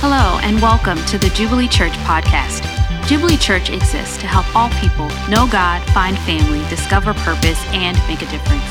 [0.00, 2.62] Hello, and welcome to the Jubilee Church podcast.
[3.08, 8.22] Jubilee Church exists to help all people know God, find family, discover purpose, and make
[8.22, 8.62] a difference.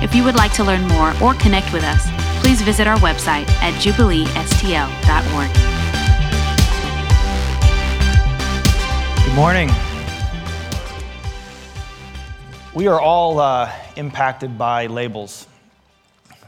[0.00, 2.06] If you would like to learn more or connect with us,
[2.40, 5.50] please visit our website at jubileestl.org.
[9.24, 9.68] Good morning.
[12.74, 15.48] We are all uh, impacted by labels.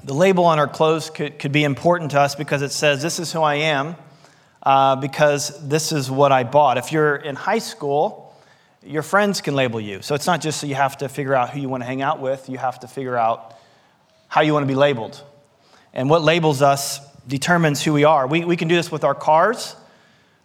[0.04, 3.18] The label on our clothes could, could be important to us because it says, This
[3.18, 3.96] is who I am
[4.62, 6.78] uh, because this is what I bought.
[6.78, 8.34] If you're in high school,
[8.82, 10.02] your friends can label you.
[10.02, 12.02] So it's not just so you have to figure out who you want to hang
[12.02, 13.54] out with, you have to figure out
[14.28, 15.22] how you want to be labeled.
[15.92, 18.26] And what labels us determines who we are.
[18.26, 19.74] We, we can do this with our cars.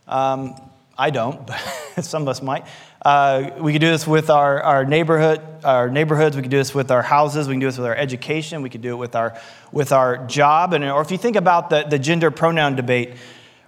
[0.08, 0.56] Um,
[0.98, 1.60] I don't, but
[2.02, 2.66] some of us might.
[3.04, 6.36] Uh, we can do this with our, our neighborhood, our neighborhoods.
[6.36, 7.48] We can do this with our houses.
[7.48, 8.62] We can do this with our education.
[8.62, 9.38] We can do it with our,
[9.72, 10.74] with our job.
[10.74, 13.16] And, or if you think about the, the gender pronoun debate,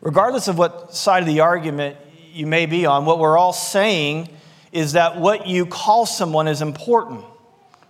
[0.01, 1.97] regardless of what side of the argument
[2.33, 4.29] you may be on, what we're all saying
[4.71, 7.23] is that what you call someone is important.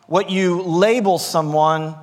[0.08, 1.96] What you label someone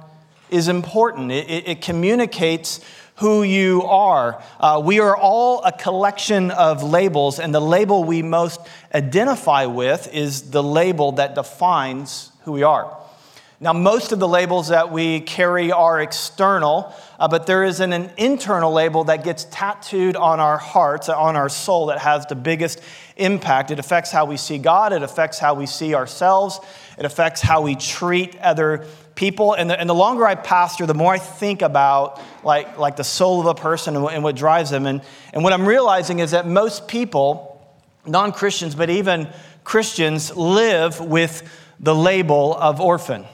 [0.51, 1.31] is important.
[1.31, 2.81] It, it, it communicates
[3.17, 4.43] who you are.
[4.59, 8.61] Uh, we are all a collection of labels, and the label we most
[8.93, 12.99] identify with is the label that defines who we are.
[13.63, 17.93] Now, most of the labels that we carry are external, uh, but there is an,
[17.93, 22.35] an, internal label that gets tattooed on our hearts, on our soul, that has the
[22.35, 22.83] biggest
[23.17, 23.71] impact.
[23.71, 26.59] It affects how we see God, it affects how we see ourselves,
[26.99, 29.53] it affects how we treat other people.
[29.53, 33.05] And the, and the longer I pastor, the more I think about like, like the
[33.05, 34.87] soul of a person and what, and what drives them.
[34.87, 37.65] And, and what I'm realizing is that most people,
[38.05, 39.29] non Christians, but even
[39.63, 43.25] Christians, live with the label of orphan.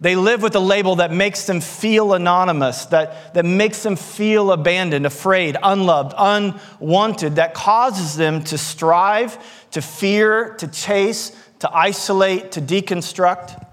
[0.00, 4.52] They live with a label that makes them feel anonymous, that, that makes them feel
[4.52, 9.36] abandoned, afraid, unloved, unwanted, that causes them to strive,
[9.72, 13.66] to fear, to chase, to isolate, to deconstruct.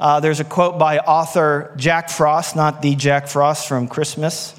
[0.00, 4.58] Uh, there's a quote by author Jack Frost, not the Jack Frost from Christmas.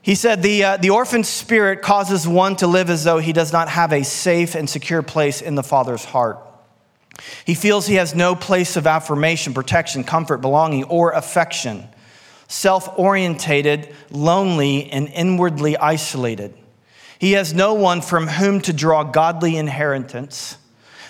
[0.00, 3.52] He said, the, uh, the orphan spirit causes one to live as though he does
[3.52, 6.38] not have a safe and secure place in the Father's heart.
[7.44, 11.88] He feels he has no place of affirmation, protection, comfort, belonging, or affection.
[12.48, 16.54] Self orientated, lonely, and inwardly isolated.
[17.18, 20.56] He has no one from whom to draw godly inheritance.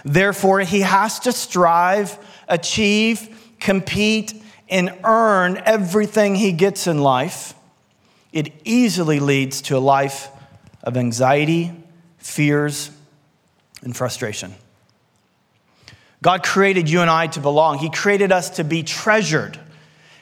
[0.05, 4.35] Therefore, he has to strive, achieve, compete,
[4.69, 7.55] and earn everything he gets in life.
[8.33, 10.29] It easily leads to a life
[10.83, 11.73] of anxiety,
[12.19, 12.91] fears,
[13.83, 14.55] and frustration.
[16.23, 17.79] God created you and I to belong.
[17.79, 19.59] He created us to be treasured.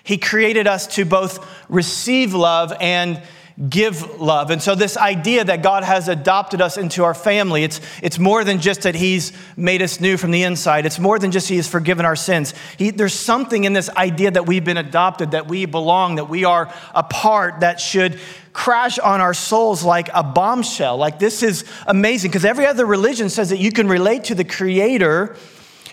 [0.03, 3.22] He created us to both receive love and
[3.69, 4.50] give love.
[4.50, 8.43] And so, this idea that God has adopted us into our family, it's, it's more
[8.43, 10.87] than just that He's made us new from the inside.
[10.87, 12.55] It's more than just He has forgiven our sins.
[12.78, 16.44] He, there's something in this idea that we've been adopted, that we belong, that we
[16.44, 18.19] are a part that should
[18.55, 20.97] crash on our souls like a bombshell.
[20.97, 24.44] Like, this is amazing because every other religion says that you can relate to the
[24.44, 25.37] Creator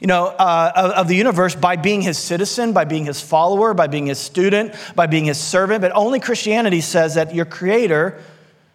[0.01, 3.73] you know, uh, of, of, the universe by being his citizen, by being his follower,
[3.73, 5.81] by being his student, by being his servant.
[5.81, 8.21] But only Christianity says that your creator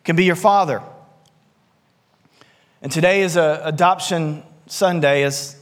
[0.05, 0.83] can be your father.
[2.81, 5.57] And today is a adoption Sunday, as,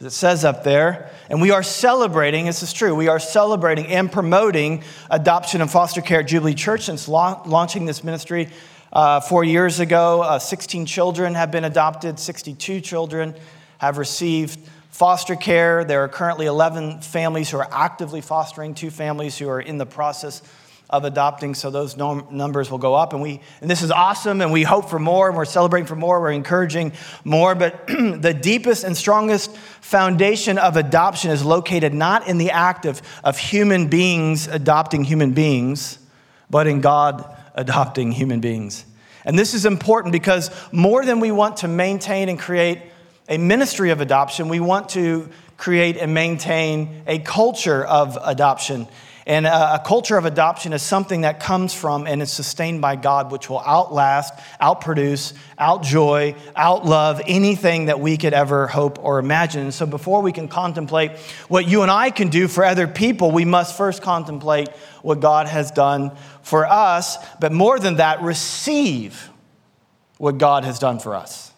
[0.00, 1.10] as it says up there.
[1.28, 6.00] And we are celebrating, this is true, we are celebrating and promoting adoption and foster
[6.00, 8.48] care at Jubilee Church since la- launching this ministry
[8.92, 10.22] uh, four years ago.
[10.22, 13.34] Uh, 16 children have been adopted, 62 children
[13.78, 14.58] have received
[14.94, 15.82] foster care.
[15.82, 19.84] There are currently 11 families who are actively fostering, two families who are in the
[19.84, 20.40] process
[20.88, 23.12] of adopting, so those numbers will go up.
[23.12, 25.96] And, we, and this is awesome, and we hope for more, and we're celebrating for
[25.96, 26.92] more, we're encouraging
[27.24, 27.56] more.
[27.56, 33.02] But the deepest and strongest foundation of adoption is located not in the act of,
[33.24, 35.98] of human beings adopting human beings,
[36.48, 38.84] but in God adopting human beings.
[39.24, 42.78] And this is important because more than we want to maintain and create
[43.28, 48.86] a ministry of adoption, we want to create and maintain a culture of adoption.
[49.26, 53.32] And a, culture of adoption is something that comes from and is sustained by God,
[53.32, 59.72] which will outlast, outproduce, outjoy, outlove anything that we could ever hope or imagine.
[59.72, 61.12] So, before we can contemplate
[61.48, 64.68] what you and I can do for other people, we must first contemplate
[65.00, 66.12] what God has done
[66.42, 67.16] for us.
[67.40, 69.30] But more than that, receive
[70.18, 71.53] what God has done for us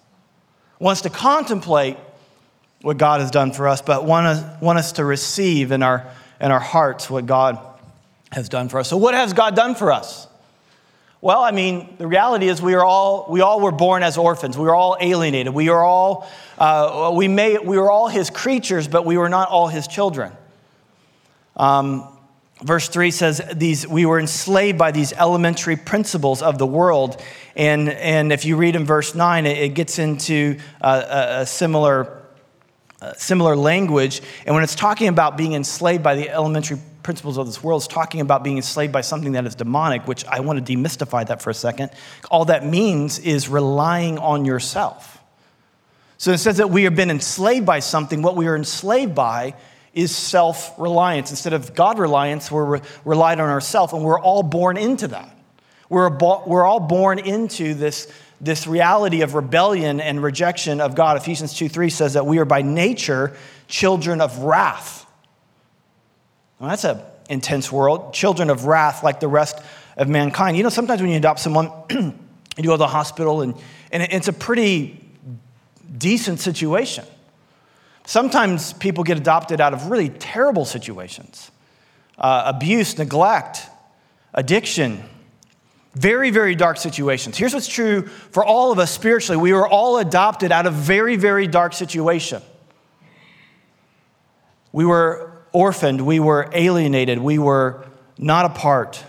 [0.78, 1.96] wants to contemplate
[2.82, 6.06] what God has done for us, but want us, want us to receive in our,
[6.40, 7.58] in our hearts what God
[8.32, 8.88] has done for us.
[8.88, 10.28] So, what has God done for us?
[11.20, 14.56] Well, I mean, the reality is we are all we all were born as orphans.
[14.56, 15.52] We were all alienated.
[15.52, 16.28] We are all
[16.58, 20.32] uh, we may we were all his creatures, but we were not all his children.
[21.56, 22.06] Um,
[22.67, 27.23] verse 3 says these we were enslaved by these elementary principles of the world.
[27.55, 31.47] And, and if you read in verse 9 it, it gets into uh, a, a
[31.47, 32.23] similar,
[33.17, 34.21] similar language.
[34.45, 37.87] And when it's talking about being enslaved by the elementary principles of this world it's
[37.87, 41.41] talking about being enslaved by something that is demonic which i want to demystify that
[41.41, 41.91] for a second.
[42.33, 45.23] All that means is relying on yourself.
[46.19, 48.23] So it says that we have been enslaved by something.
[48.23, 49.55] What we are enslaved by
[49.96, 51.31] is self reliance.
[51.31, 55.34] Instead of God reliance, we're re- relied on ourselves, and we're all born into that.
[55.88, 61.16] We're, bo- we're all born into this, this reality of rebellion and rejection of God.
[61.16, 63.34] Ephesians 2 3 says that we are by nature
[63.69, 65.06] children of wrath.
[66.60, 67.00] Well, that's an
[67.31, 68.12] intense world.
[68.12, 69.58] Children of wrath, like the rest
[69.96, 70.58] of mankind.
[70.58, 73.54] You know, sometimes when you adopt someone, you go to the hospital, and,
[73.90, 75.02] and it's a pretty
[75.96, 77.06] decent situation.
[78.06, 81.50] Sometimes people get adopted out of really terrible situations.
[82.17, 83.69] Uh, abuse, neglect,
[84.32, 85.03] addiction,
[85.94, 87.37] very, very dark situations.
[87.37, 89.37] Here's what's true for all of us spiritually.
[89.43, 92.43] We were all adopted out of very, very dark situation.
[94.73, 97.87] We were orphaned, we were alienated, we were
[98.19, 99.03] not a part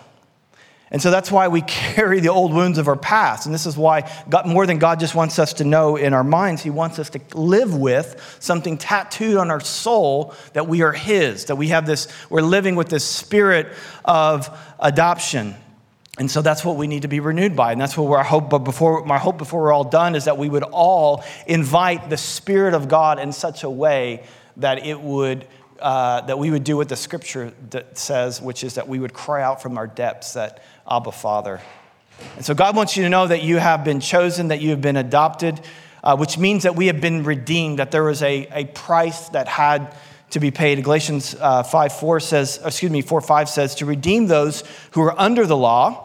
[0.89, 3.45] and so that's why we carry the old wounds of our past.
[3.45, 6.23] And this is why, God, more than God just wants us to know in our
[6.23, 10.93] minds, He wants us to live with something tattooed on our soul that we are
[10.93, 13.73] His, that we have this, we're living with this spirit
[14.05, 14.49] of
[14.79, 15.55] adoption.
[16.19, 17.71] And so that's what we need to be renewed by.
[17.71, 20.37] And that's what our hope, but before, my hope before we're all done is that
[20.37, 24.23] we would all invite the Spirit of God in such a way
[24.57, 25.47] that it would
[25.79, 27.53] uh, that we would do what the scripture
[27.93, 31.61] says, which is that we would cry out from our depths that Abba, Father.
[32.35, 34.81] And so God wants you to know that you have been chosen, that you have
[34.81, 35.59] been adopted,
[36.03, 39.47] uh, which means that we have been redeemed, that there was a, a price that
[39.47, 39.95] had
[40.31, 40.83] to be paid.
[40.83, 45.19] Galatians uh, 5 4 says, excuse me, 4 5 says, to redeem those who are
[45.19, 46.03] under the law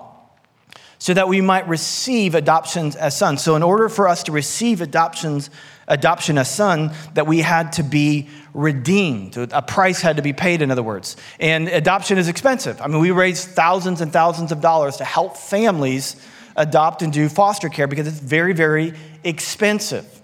[0.98, 3.42] so that we might receive adoptions as sons.
[3.42, 5.50] So, in order for us to receive adoptions,
[5.92, 9.36] adoption as son, that we had to be redeemed.
[9.36, 11.16] A price had to be paid, in other words.
[11.38, 12.80] And adoption is expensive.
[12.80, 16.16] I mean, we raise thousands and thousands of dollars to help families
[16.56, 20.22] adopt and do foster care because it's very, very expensive.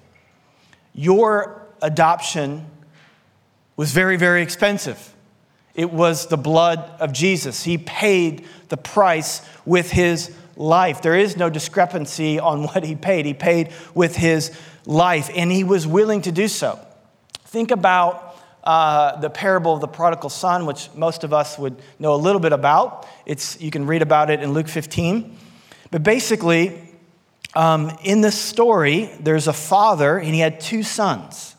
[0.94, 2.66] Your adoption
[3.76, 5.14] was very, very expensive.
[5.74, 7.62] It was the blood of Jesus.
[7.62, 11.00] He paid the price with his life.
[11.00, 13.24] There is no discrepancy on what he paid.
[13.24, 14.52] He paid with his
[14.84, 16.78] life, and he was willing to do so.
[17.44, 22.14] Think about uh, the parable of the prodigal son, which most of us would know
[22.14, 23.08] a little bit about.
[23.24, 25.34] It's, you can read about it in Luke 15.
[25.90, 26.78] But basically,
[27.54, 31.54] um, in this story, there's a father, and he had two sons.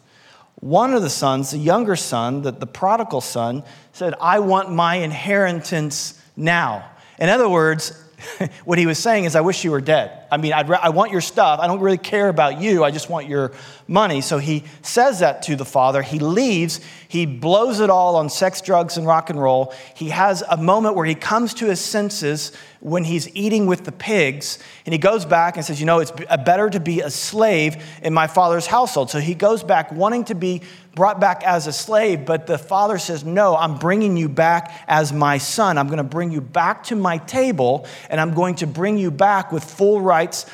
[0.56, 3.64] One of the sons, the younger son, the, the prodigal son,
[3.94, 6.86] said, I want my inheritance now.
[7.18, 7.94] In other words,
[8.66, 10.26] what he was saying is, I wish you were dead.
[10.32, 11.60] I mean, re- I want your stuff.
[11.60, 12.84] I don't really care about you.
[12.84, 13.52] I just want your
[13.88, 14.22] money.
[14.22, 16.02] So he says that to the father.
[16.02, 16.80] He leaves.
[17.08, 19.74] He blows it all on sex, drugs, and rock and roll.
[19.96, 23.92] He has a moment where he comes to his senses when he's eating with the
[23.92, 24.60] pigs.
[24.86, 27.84] And he goes back and says, You know, it's uh, better to be a slave
[28.02, 29.10] in my father's household.
[29.10, 30.62] So he goes back wanting to be
[30.96, 35.12] brought back as a slave, but the father says, No, I'm bringing you back as
[35.12, 35.78] my son.
[35.78, 39.12] I'm going to bring you back to my table, and I'm going to bring you
[39.12, 40.46] back with full rights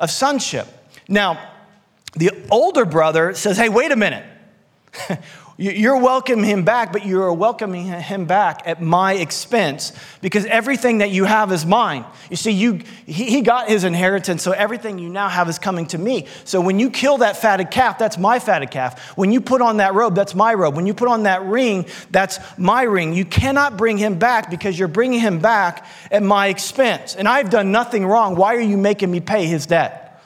[0.00, 0.66] of sonship.
[1.08, 1.52] Now,
[2.14, 4.24] the older brother says, Hey, wait a minute.
[5.56, 11.10] You're welcoming him back, but you're welcoming him back at my expense because everything that
[11.10, 12.04] you have is mine.
[12.28, 15.86] You see, you, he, he got his inheritance, so everything you now have is coming
[15.86, 16.26] to me.
[16.42, 19.00] So when you kill that fatted calf, that's my fatted calf.
[19.16, 20.74] When you put on that robe, that's my robe.
[20.74, 23.14] When you put on that ring, that's my ring.
[23.14, 27.14] You cannot bring him back because you're bringing him back at my expense.
[27.14, 28.34] And I've done nothing wrong.
[28.34, 30.20] Why are you making me pay his debt?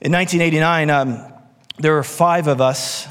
[0.00, 1.37] In 1989, um,
[1.78, 3.06] there were five of us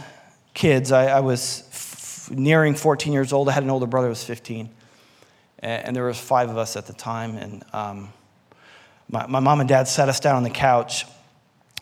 [0.53, 0.91] kids.
[0.91, 3.47] I, I was f- nearing 14 years old.
[3.47, 4.69] I had an older brother who was 15.
[5.59, 7.37] And, and there was five of us at the time.
[7.37, 8.09] And um,
[9.09, 11.05] my, my, mom and dad sat us down on the couch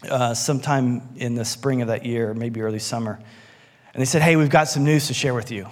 [0.09, 3.19] uh, sometime in the spring of that year, maybe early summer.
[3.93, 5.67] And they said, hey, we've got some news to share with you.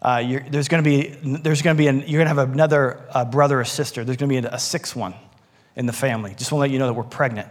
[0.00, 1.08] Uh, there's going to be,
[1.38, 4.04] there's going to be an, you're going to have another uh, brother or sister.
[4.04, 5.14] There's going to be a, a sixth one
[5.74, 6.34] in the family.
[6.36, 7.48] Just want to let you know that we're pregnant.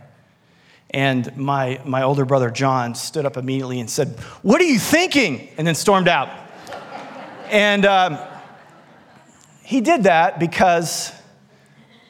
[0.92, 4.10] And my, my older brother John stood up immediately and said,
[4.42, 5.48] What are you thinking?
[5.58, 6.30] And then stormed out.
[7.50, 8.20] and um,
[9.64, 11.14] he did that because,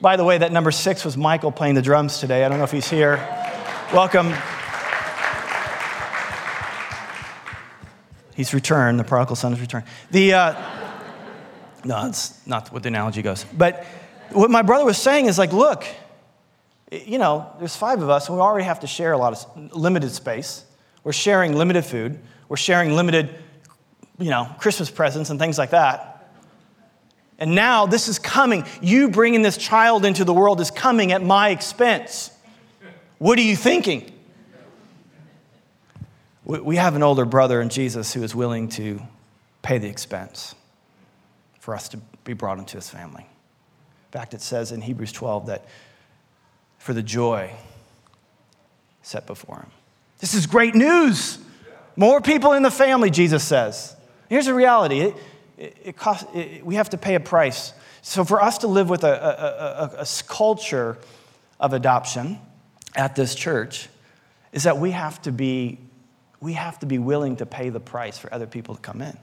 [0.02, 2.44] by the way, that number six was Michael playing the drums today.
[2.44, 3.18] I don't know if he's here.
[3.94, 4.34] Welcome.
[8.34, 9.00] He's returned.
[9.00, 9.86] The prodigal son has returned.
[10.10, 10.54] The, uh,
[11.84, 13.44] no, that's not what the analogy goes.
[13.54, 13.86] But
[14.32, 15.86] what my brother was saying is like, look,
[16.91, 19.75] you know, there's five of us, and we already have to share a lot of
[19.75, 20.65] limited space.
[21.03, 22.19] We're sharing limited food.
[22.50, 23.33] We're sharing limited,
[24.19, 26.29] you know, Christmas presents and things like that.
[27.39, 28.65] And now this is coming.
[28.81, 32.29] You bringing this child into the world is coming at my expense.
[33.17, 34.12] What are you thinking?
[36.43, 39.01] We have an older brother in Jesus who is willing to
[39.62, 40.55] pay the expense
[41.60, 43.24] for us to be brought into his family.
[43.24, 45.65] In fact, it says in Hebrews 12 that
[46.82, 47.52] for the joy
[49.04, 49.72] set before him.
[50.18, 51.38] This is great news.
[51.96, 53.96] More people in the family, Jesus says.
[54.30, 55.16] Here's the reality it,
[55.58, 57.74] it, it costs, it, we have to pay a price.
[58.02, 60.98] So, for us to live with a, a, a, a culture
[61.60, 62.40] of adoption
[62.96, 63.88] at this church,
[64.52, 65.78] is that we have to be
[66.40, 69.16] we have to be willing to pay the price for other people to come in.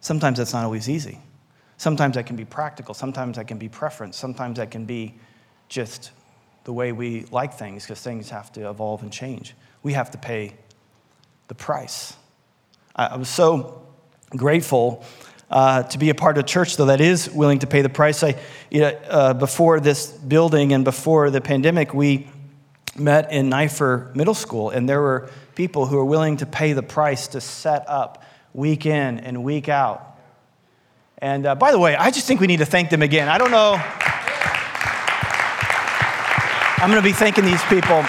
[0.00, 1.20] Sometimes that's not always easy.
[1.76, 2.94] Sometimes that can be practical.
[2.94, 4.16] Sometimes that can be preference.
[4.16, 5.14] Sometimes that can be
[5.68, 6.10] just
[6.64, 9.54] the way we like things because things have to evolve and change.
[9.82, 10.54] We have to pay
[11.48, 12.14] the price.
[12.96, 13.86] I was so
[14.30, 15.04] grateful
[15.50, 17.88] uh, to be a part of a church, though, that is willing to pay the
[17.88, 18.22] price.
[18.22, 18.36] I,
[18.70, 22.28] you know, uh, before this building and before the pandemic, we
[22.96, 26.82] met in Nipher Middle School, and there were people who were willing to pay the
[26.82, 30.18] price to set up week in and week out.
[31.18, 33.28] And uh, by the way, I just think we need to thank them again.
[33.28, 33.82] I don't know.
[36.84, 38.04] I'm going to be thanking these people.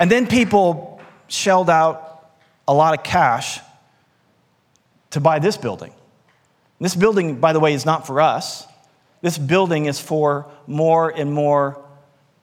[0.00, 2.32] And then people shelled out
[2.66, 3.60] a lot of cash
[5.10, 5.92] to buy this building.
[6.80, 8.66] This building, by the way, is not for us.
[9.20, 11.80] This building is for more and more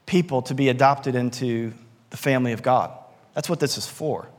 [0.06, 1.74] people to be adopted into
[2.12, 2.98] the family of God.
[3.34, 4.30] That's what this is for.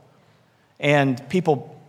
[0.79, 1.79] And people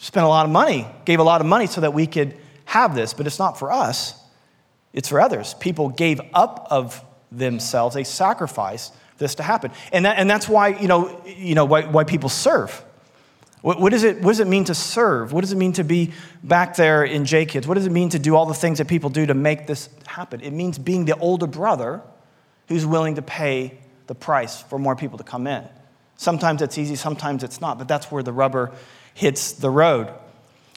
[0.00, 2.96] spent a lot of money, gave a lot of money so that we could have
[2.96, 4.19] this, but it's not for us,
[4.92, 5.54] it's for others.
[5.54, 9.70] People gave up of themselves, they sacrificed this to happen.
[9.92, 12.84] And, that, and that's why, you know, you know why, why people serve.
[13.62, 15.32] What, what, is it, what does it mean to serve?
[15.32, 17.68] What does it mean to be back there in J Kids?
[17.68, 19.90] What does it mean to do all the things that people do to make this
[20.06, 20.40] happen?
[20.40, 22.00] It means being the older brother
[22.68, 25.68] who's willing to pay the price for more people to come in.
[26.16, 28.72] Sometimes it's easy, sometimes it's not, but that's where the rubber
[29.14, 30.12] hits the road.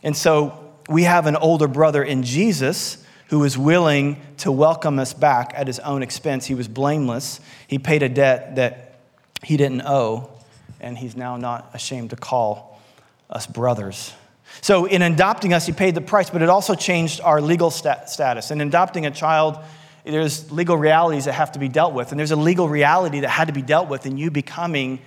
[0.03, 3.02] And so we have an older brother in Jesus
[3.33, 6.45] who is willing to welcome us back at his own expense.
[6.45, 8.99] He was blameless, he paid a debt that
[9.41, 10.29] he didn't owe,
[10.79, 12.79] and he's now not ashamed to call
[13.31, 14.13] us brothers.
[14.61, 18.07] So, in adopting us, he paid the price, but it also changed our legal stat-
[18.07, 18.51] status.
[18.51, 19.57] In adopting a child,
[20.03, 23.29] there's legal realities that have to be dealt with, and there's a legal reality that
[23.29, 24.99] had to be dealt with in you becoming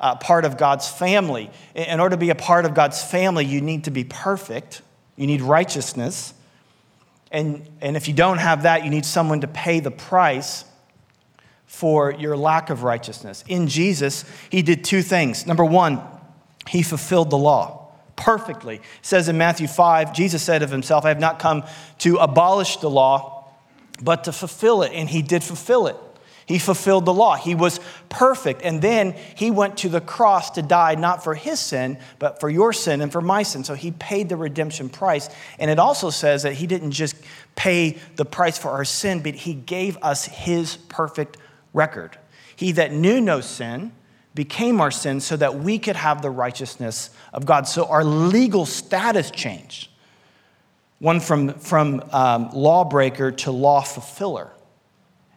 [0.00, 1.50] uh, part of God's family.
[1.74, 4.80] In order to be a part of God's family, you need to be perfect,
[5.16, 6.32] you need righteousness.
[7.34, 10.64] And, and if you don't have that, you need someone to pay the price
[11.66, 13.42] for your lack of righteousness.
[13.48, 15.44] In Jesus, he did two things.
[15.44, 16.00] Number one,
[16.68, 18.76] he fulfilled the law perfectly.
[18.76, 21.64] It says in Matthew 5, Jesus said of himself, I have not come
[21.98, 23.48] to abolish the law,
[24.00, 24.92] but to fulfill it.
[24.94, 25.96] And he did fulfill it.
[26.46, 27.36] He fulfilled the law.
[27.36, 28.62] He was perfect.
[28.62, 32.50] And then he went to the cross to die, not for his sin, but for
[32.50, 33.64] your sin and for my sin.
[33.64, 35.28] So he paid the redemption price.
[35.58, 37.16] And it also says that he didn't just
[37.56, 41.38] pay the price for our sin, but he gave us his perfect
[41.72, 42.18] record.
[42.56, 43.92] He that knew no sin,
[44.34, 47.68] became our sin so that we could have the righteousness of God.
[47.68, 49.88] So our legal status changed.
[50.98, 54.50] One from, from um, lawbreaker to law fulfiller.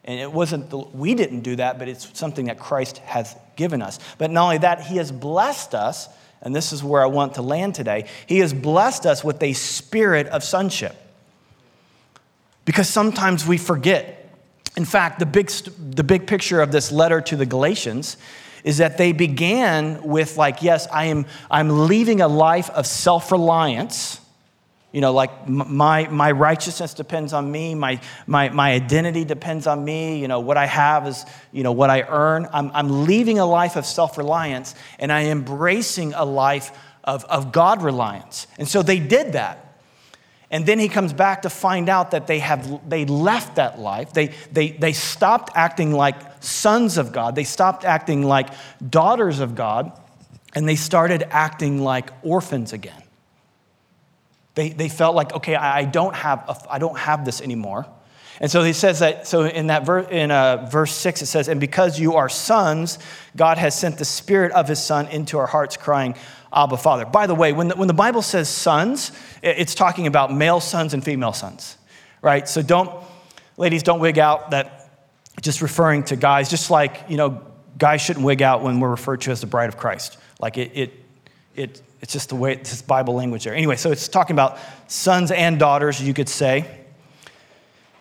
[0.07, 3.81] And it wasn't, the, we didn't do that, but it's something that Christ has given
[3.81, 3.99] us.
[4.17, 6.07] But not only that, He has blessed us,
[6.41, 8.07] and this is where I want to land today.
[8.25, 10.95] He has blessed us with a spirit of sonship.
[12.63, 14.33] Because sometimes we forget.
[14.77, 18.15] In fact, the big, the big picture of this letter to the Galatians
[18.63, 24.19] is that they began with like yes i am i'm leaving a life of self-reliance
[24.97, 29.85] you know like my my righteousness depends on me my my my identity depends on
[29.85, 33.37] me you know what i have is you know what i earn i'm, I'm leaving
[33.37, 36.71] a life of self-reliance and i am embracing a life
[37.03, 39.77] of, of god reliance and so they did that
[40.49, 44.13] and then he comes back to find out that they have they left that life.
[44.13, 47.35] They, they, they stopped acting like sons of God.
[47.35, 48.47] They stopped acting like
[48.89, 49.91] daughters of God.
[50.55, 53.03] And they started acting like orphans again.
[54.57, 57.85] They, they felt like, okay, I don't have, a, I don't have this anymore.
[58.41, 61.47] And so he says that, so in that ver, in uh, verse six, it says,
[61.47, 62.97] and because you are sons,
[63.35, 66.15] God has sent the spirit of his son into our hearts, crying,
[66.51, 67.05] Abba, Father.
[67.05, 69.11] By the way, when the, when the Bible says sons,
[69.43, 71.77] it's talking about male sons and female sons,
[72.23, 72.47] right?
[72.49, 72.89] So don't,
[73.57, 74.89] ladies, don't wig out that
[75.39, 77.43] just referring to guys, just like, you know,
[77.77, 80.17] guys shouldn't wig out when we're referred to as the bride of Christ.
[80.39, 80.93] Like it, it,
[81.57, 83.55] it it's just the way, it's Bible language there.
[83.55, 86.65] Anyway, so it's talking about sons and daughters, you could say.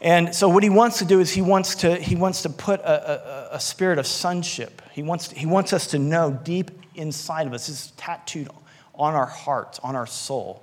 [0.00, 2.80] And so what he wants to do is he wants to, he wants to put
[2.80, 4.82] a, a, a spirit of sonship.
[4.92, 8.48] He wants, he wants us to know deep inside of us, is tattooed
[8.94, 10.62] on our hearts, on our soul,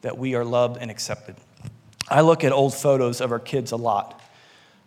[0.00, 1.36] that we are loved and accepted.
[2.08, 4.20] I look at old photos of our kids a lot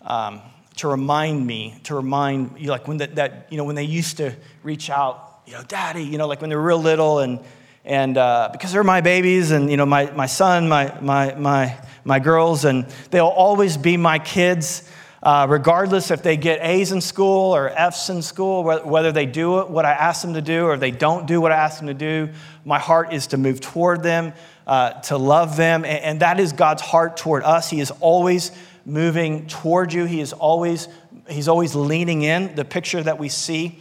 [0.01, 0.41] um,
[0.77, 4.17] to remind me, to remind you, like when that, that, you know, when they used
[4.17, 7.39] to reach out, you know, daddy, you know, like when they're real little and
[7.85, 11.77] and uh, because they're my babies and you know my, my son my, my, my,
[12.05, 14.89] my girls and they'll always be my kids
[15.21, 19.65] uh, regardless if they get a's in school or f's in school whether they do
[19.65, 21.93] what i ask them to do or they don't do what i ask them to
[21.93, 22.29] do
[22.63, 24.31] my heart is to move toward them
[24.65, 27.69] uh, to love them and, and that is god's heart toward us.
[27.69, 28.51] He is always
[28.85, 30.05] moving toward you.
[30.05, 30.88] He is always
[31.29, 32.55] he's always leaning in.
[32.55, 33.79] The picture that we see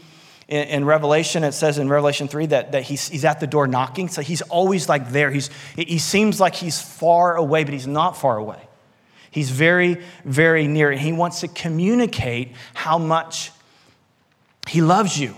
[0.53, 3.67] in, in, Revelation, it says in Revelation 3 that, that he's, he's at the door
[3.67, 4.09] knocking.
[4.09, 5.31] So he's always like there.
[5.31, 8.61] He's, he seems like he's far away, but he's not far away.
[9.31, 10.91] He's very, very near.
[10.91, 13.51] And he wants to communicate how much
[14.69, 15.35] he loves you.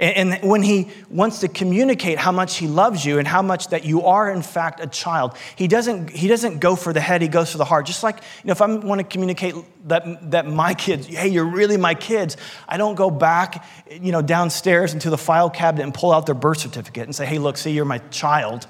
[0.00, 3.84] And when he wants to communicate how much he loves you and how much that
[3.84, 7.26] you are, in fact, a child, he doesn't, he doesn't go for the head, he
[7.26, 7.84] goes for the heart.
[7.86, 9.56] Just like, you know, if I want to communicate
[9.88, 12.36] that, that my kids, hey, you're really my kids,
[12.68, 16.36] I don't go back, you know, downstairs into the file cabinet and pull out their
[16.36, 18.68] birth certificate and say, hey, look, see, you're my child.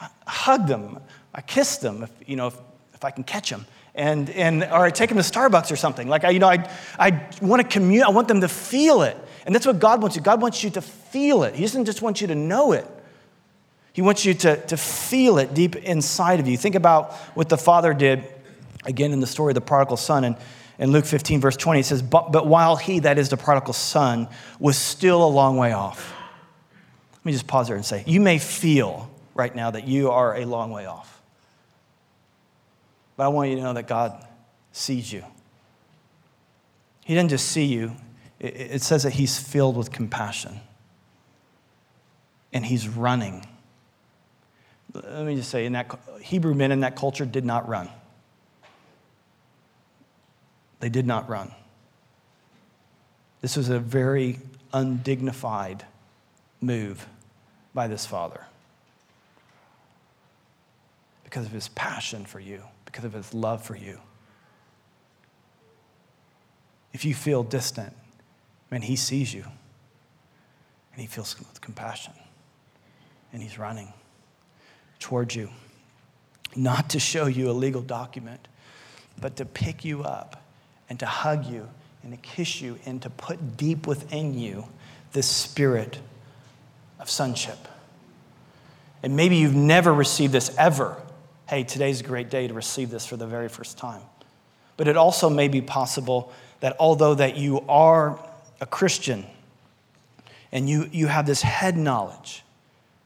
[0.00, 1.00] I hug them,
[1.34, 2.56] I kiss them, if, you know, if,
[2.94, 3.66] if I can catch them
[3.98, 6.08] and, and or I take them to Starbucks or something.
[6.08, 9.16] Like, I, you know, I, I want to commute, I want them to feel it.
[9.44, 10.22] And that's what God wants you.
[10.22, 11.54] God wants you to feel it.
[11.54, 12.86] He doesn't just want you to know it.
[13.92, 16.56] He wants you to, to feel it deep inside of you.
[16.56, 18.24] Think about what the Father did,
[18.84, 20.22] again, in the story of the prodigal son.
[20.22, 20.36] And
[20.78, 23.72] in Luke 15, verse 20, it says, but, but while he, that is the prodigal
[23.72, 24.28] son,
[24.60, 26.14] was still a long way off.
[27.14, 30.36] Let me just pause there and say, you may feel right now that you are
[30.36, 31.17] a long way off.
[33.18, 34.24] But I want you to know that God
[34.70, 35.24] sees you.
[37.04, 37.96] He didn't just see you,
[38.38, 40.60] it says that He's filled with compassion.
[42.52, 43.44] And He's running.
[44.94, 47.88] Let me just say, in that, Hebrew men in that culture did not run.
[50.78, 51.50] They did not run.
[53.40, 54.38] This was a very
[54.72, 55.84] undignified
[56.60, 57.08] move
[57.74, 58.44] by this father
[61.24, 63.98] because of his passion for you because of his love for you.
[66.94, 67.92] If you feel distant,
[68.70, 69.44] man, he sees you
[70.92, 72.14] and he feels compassion
[73.30, 73.92] and he's running
[74.98, 75.50] towards you.
[76.56, 78.48] Not to show you a legal document,
[79.20, 80.42] but to pick you up
[80.88, 81.68] and to hug you
[82.02, 84.64] and to kiss you and to put deep within you
[85.12, 85.98] this spirit
[86.98, 87.68] of sonship.
[89.02, 90.96] And maybe you've never received this ever
[91.48, 94.02] hey, today's a great day to receive this for the very first time.
[94.76, 96.30] But it also may be possible
[96.60, 98.20] that although that you are
[98.60, 99.24] a Christian
[100.52, 102.44] and you, you have this head knowledge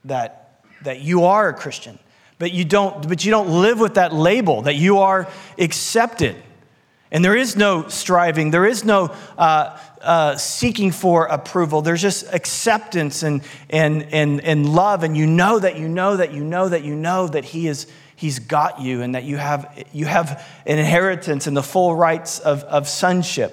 [0.05, 2.01] that, that you are a Christian,
[2.41, 6.35] but you, don't, but you don't live with that label, that you are accepted.
[7.13, 11.81] And there is no striving, there is no uh, uh, seeking for approval.
[11.81, 15.05] There's just acceptance and, and, and, and love.
[15.05, 17.87] And you know that you know that you know that you know that He is
[18.17, 22.39] he's got you and that you have, you have an inheritance and the full rights
[22.39, 23.53] of, of sonship.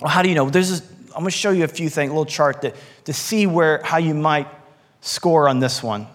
[0.00, 0.50] Well, how do you know?
[0.50, 3.12] There's this, I'm going to show you a few things, a little chart to, to
[3.12, 4.48] see where, how you might
[5.00, 6.06] score on this one.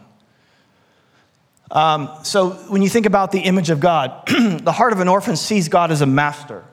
[1.69, 5.35] Um, so when you think about the image of God, the heart of an orphan
[5.35, 6.63] sees God as a master.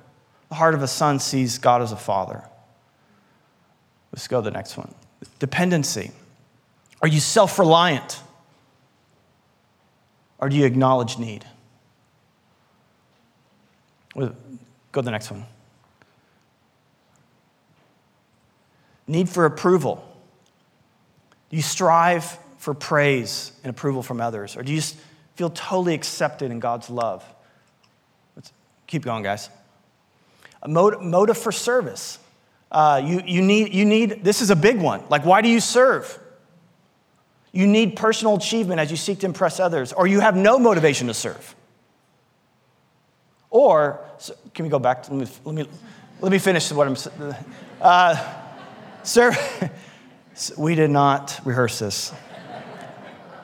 [0.48, 2.44] The heart of a son sees God as a father.
[4.12, 4.94] Let's go to the next one.
[5.40, 6.12] Dependency.
[7.03, 8.22] Are you self reliant?
[10.44, 11.42] Or do you acknowledge need?
[14.14, 14.28] Go
[14.92, 15.46] to the next one.
[19.07, 20.07] Need for approval.
[21.48, 22.26] Do you strive
[22.59, 24.54] for praise and approval from others?
[24.54, 24.83] Or do you
[25.35, 27.24] feel totally accepted in God's love?
[28.37, 28.52] Let's
[28.87, 29.48] keep going, guys.
[30.62, 32.18] A motive, motive for service.
[32.70, 35.04] Uh, you, you, need, you need, this is a big one.
[35.09, 36.18] Like, why do you serve?
[37.55, 41.07] You need personal achievement as you seek to impress others, or you have no motivation
[41.07, 41.55] to serve.
[43.49, 45.05] Or, so, can we go back?
[45.05, 45.69] To, let, me, let, me,
[46.21, 46.97] let me finish what I'm.
[47.81, 48.35] Uh,
[49.05, 49.37] sir,
[50.59, 52.12] we did not rehearse this.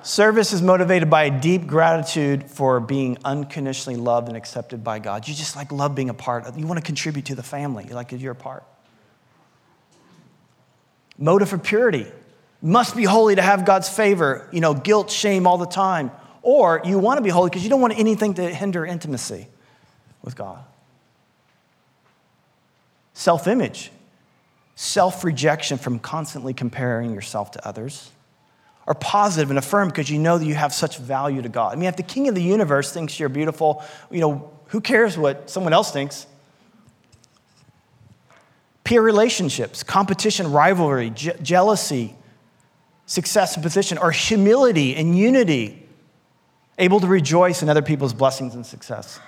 [0.03, 5.29] Service is motivated by a deep gratitude for being unconditionally loved and accepted by God.
[5.29, 7.87] You just like love being a part of, you want to contribute to the family,
[7.89, 8.65] You like you're a part.
[11.17, 12.07] Motive for purity
[12.63, 16.11] must be holy to have God's favor, you know, guilt, shame all the time.
[16.43, 19.47] Or you want to be holy because you don't want anything to hinder intimacy
[20.23, 20.65] with God.
[23.15, 23.91] Self image,
[24.75, 28.11] self rejection from constantly comparing yourself to others.
[28.87, 31.73] Are positive and affirm because you know that you have such value to God.
[31.73, 35.19] I mean, if the king of the universe thinks you're beautiful, you know, who cares
[35.19, 36.27] what someone else thinks?
[38.83, 42.17] Peer relationships, competition, rivalry, je- jealousy,
[43.11, 45.85] success and position, or humility and unity,
[46.79, 49.19] able to rejoice in other people's blessings and success.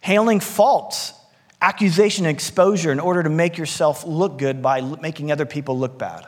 [0.00, 1.12] Hailing faults,
[1.60, 5.98] accusation, and exposure in order to make yourself look good by making other people look
[5.98, 6.26] bad.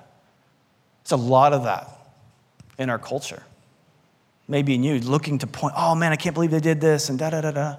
[1.01, 1.89] It's a lot of that
[2.79, 3.43] in our culture.
[4.47, 7.19] Maybe in you, looking to point, oh man, I can't believe they did this, and
[7.19, 7.77] da da da da.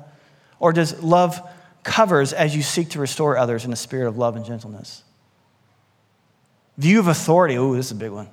[0.59, 1.39] Or does love
[1.83, 5.03] covers as you seek to restore others in a spirit of love and gentleness?
[6.77, 7.55] View of authority.
[7.55, 8.29] Ooh, this is a big one.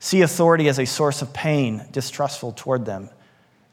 [0.00, 3.10] See authority as a source of pain, distrustful toward them,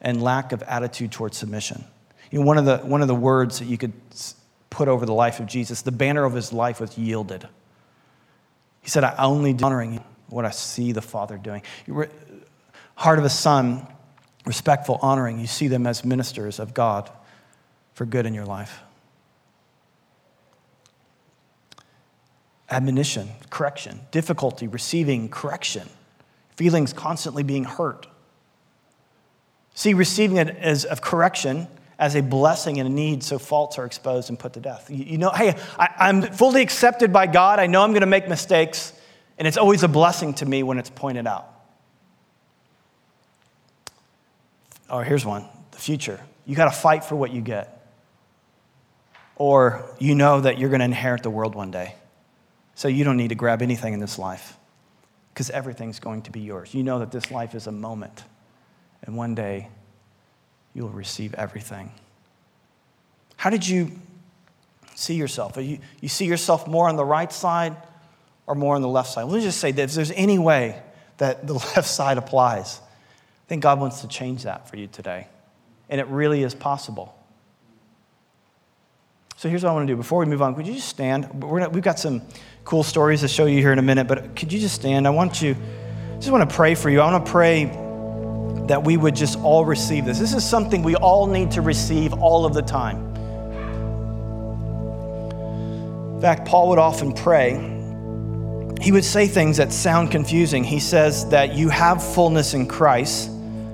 [0.01, 1.83] and lack of attitude toward submission.
[2.31, 3.93] You know, one of the, one of the words that you could
[4.69, 7.47] put over the life of Jesus, the banner of his life was yielded.
[8.81, 11.61] He said, I only do honoring what I see the Father doing.
[12.95, 13.87] Heart of a son,
[14.45, 17.09] respectful, honoring, you see them as ministers of God
[17.93, 18.81] for good in your life.
[22.69, 25.87] Admonition, correction, difficulty receiving correction,
[26.55, 28.07] feelings constantly being hurt.
[29.73, 33.85] See, receiving it as of correction as a blessing and a need so faults are
[33.85, 34.89] exposed and put to death.
[34.89, 37.59] You, you know, hey, I, am fully accepted by God.
[37.59, 38.93] I know I'm going to make mistakes,
[39.37, 41.51] and it's always a blessing to me when it's pointed out.
[44.89, 46.19] Oh, here's one the future.
[46.45, 47.71] You got to fight for what you get.
[49.35, 51.95] Or you know that you're going to inherit the world one day.
[52.75, 54.57] So you don't need to grab anything in this life
[55.33, 56.73] because everything's going to be yours.
[56.73, 58.23] You know that this life is a moment,
[59.01, 59.69] and one day
[60.73, 61.91] you'll receive everything.
[63.37, 63.91] How did you
[64.95, 65.57] see yourself?
[65.57, 67.75] You, you see yourself more on the right side
[68.45, 69.23] or more on the left side?
[69.23, 70.81] Let me just say that if there's any way
[71.17, 75.27] that the left side applies, I think God wants to change that for you today.
[75.89, 77.15] And it really is possible.
[79.37, 79.97] So here's what I want to do.
[79.97, 81.43] Before we move on, could you just stand?
[81.43, 82.21] We're, we've got some
[82.65, 85.05] cool stories to show you here in a minute, but could you just stand?
[85.05, 86.99] I want you, I just want to pray for you.
[86.99, 87.65] I want to pray
[88.67, 90.17] that we would just all receive this.
[90.17, 93.13] This is something we all need to receive all of the time.
[96.15, 97.53] In fact, Paul would often pray.
[98.81, 100.63] He would say things that sound confusing.
[100.63, 103.29] He says that you have fullness in Christ,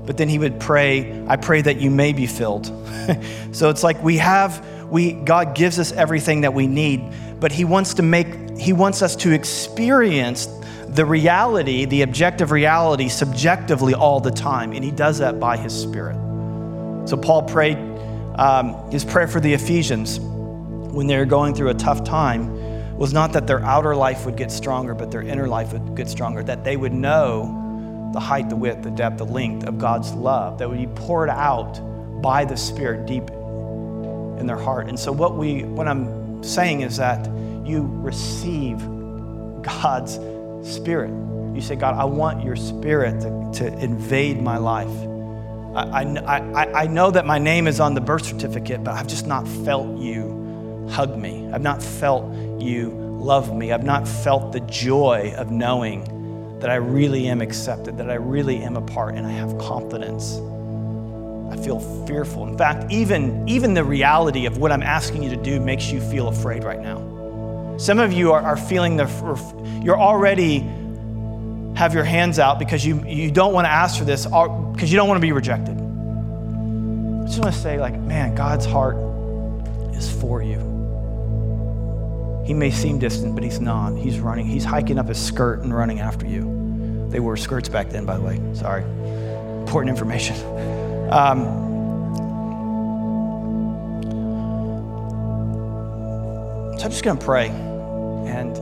[0.06, 2.66] but then he would pray, I pray that you may be filled.
[3.54, 7.64] so it's like we have, we, God gives us everything that we need, but he
[7.64, 8.28] wants to make
[8.58, 10.48] he wants us to experience
[10.90, 14.74] the reality, the objective reality, subjectively all the time.
[14.74, 16.18] And he does that by his spirit.
[17.08, 17.78] So Paul prayed
[18.36, 23.14] um, his prayer for the Ephesians when they were going through a tough time was
[23.14, 26.44] not that their outer life would get stronger, but their inner life would get stronger,
[26.44, 30.60] that they would know the height, the width, the depth, the length of God's love
[30.60, 31.80] that would be poured out
[32.22, 33.32] by the Spirit deep
[34.42, 34.90] in their heart.
[34.90, 37.26] And so what we what I'm saying is that
[37.66, 38.80] you receive
[39.62, 40.20] God's
[40.70, 41.12] Spirit.
[41.56, 44.90] You say, God, I want your Spirit to, to invade my life.
[45.74, 49.26] I, I, I know that my name is on the birth certificate, but I've just
[49.26, 51.50] not felt you hug me.
[51.54, 53.72] I've not felt you love me.
[53.72, 58.58] I've not felt the joy of knowing that I really am accepted, that I really
[58.64, 60.36] am a part, and I have confidence.
[61.52, 62.48] I feel fearful.
[62.48, 66.00] In fact, even, even the reality of what I'm asking you to do makes you
[66.00, 67.78] feel afraid right now.
[67.78, 69.06] Some of you are, are feeling the,
[69.84, 70.60] you're already
[71.76, 74.98] have your hands out because you, you don't want to ask for this because you
[74.98, 75.76] don't want to be rejected.
[75.76, 78.98] I just want to say, like, man, God's heart
[79.94, 80.60] is for you.
[82.46, 83.96] He may seem distant, but he's not.
[83.96, 84.46] He's running.
[84.46, 87.08] He's hiking up his skirt and running after you.
[87.10, 88.40] They wore skirts back then, by the way.
[88.54, 88.84] Sorry.
[89.62, 90.36] Important information.
[91.12, 91.44] Um,
[96.78, 97.50] so I'm just going to pray.
[97.50, 98.56] And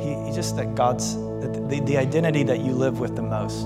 [0.00, 3.56] he, he just that God's that the, the identity that you live with the most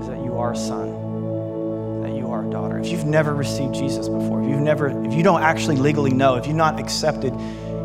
[0.00, 2.78] is that you are a son, that you are a daughter.
[2.78, 6.36] If you've never received Jesus before, if you've never, if you don't actually legally know,
[6.36, 7.32] if you've not accepted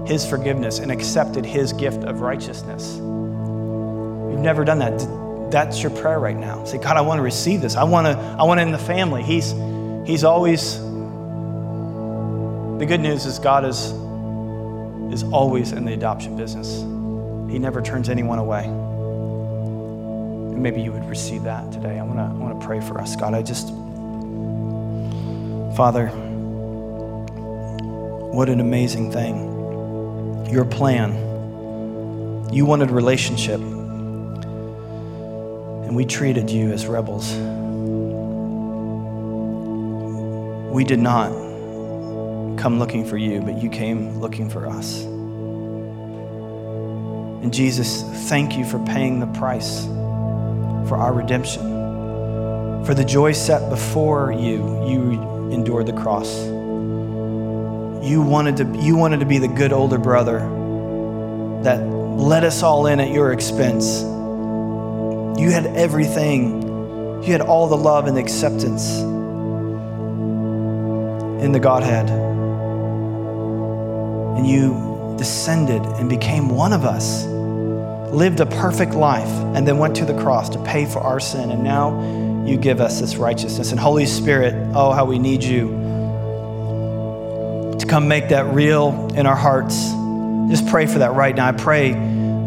[0.08, 5.21] his forgiveness and accepted his gift of righteousness, you've never done that.
[5.52, 6.64] That's your prayer right now.
[6.66, 7.76] Say, God, I want to receive this.
[7.76, 9.22] I want to, I want it in the family.
[9.22, 9.52] He's,
[10.08, 10.80] he's always,
[12.80, 13.92] the good news is God is,
[15.14, 16.84] is always in the adoption business.
[17.52, 18.64] He never turns anyone away.
[18.64, 22.00] And maybe you would receive that today.
[22.00, 23.18] I want to I want to pray for us.
[23.18, 23.68] God, I just
[25.76, 26.08] Father,
[28.32, 30.48] what an amazing thing.
[30.50, 31.12] Your plan.
[32.54, 33.60] You wanted relationship.
[35.92, 37.34] And we treated you as rebels.
[40.74, 41.32] We did not
[42.58, 45.02] come looking for you, but you came looking for us.
[47.44, 49.84] And Jesus, thank you for paying the price
[50.88, 51.62] for our redemption.
[52.86, 56.34] For the joy set before you, you endured the cross.
[58.02, 60.40] You wanted to, you wanted to be the good older brother
[61.64, 64.06] that let us all in at your expense.
[65.42, 66.62] You had everything.
[67.24, 69.00] You had all the love and acceptance
[71.44, 72.10] in the Godhead.
[74.38, 77.26] And you descended and became one of us
[78.12, 81.50] lived a perfect life, and then went to the cross to pay for our sin.
[81.52, 83.72] And now you give us this righteousness.
[83.72, 85.70] And Holy Spirit, oh, how we need you
[87.80, 89.92] to come make that real in our hearts.
[90.50, 91.48] Just pray for that right now.
[91.48, 91.92] I pray